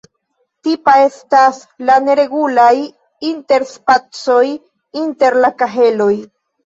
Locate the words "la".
1.89-1.97, 5.45-5.53